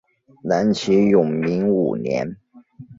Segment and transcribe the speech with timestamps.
[0.41, 2.35] 南齐永明五年。